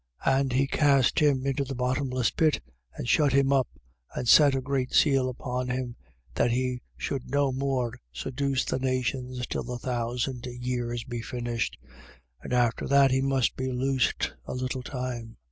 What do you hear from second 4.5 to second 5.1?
a